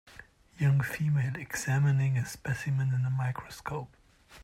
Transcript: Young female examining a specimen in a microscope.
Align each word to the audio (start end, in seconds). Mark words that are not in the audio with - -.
Young 0.57 0.81
female 0.81 1.35
examining 1.35 2.17
a 2.17 2.25
specimen 2.25 2.91
in 2.91 3.05
a 3.05 3.11
microscope. 3.11 3.95